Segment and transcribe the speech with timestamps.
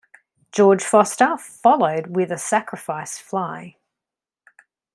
[0.51, 3.75] George Foster followed with a sacrifice fly.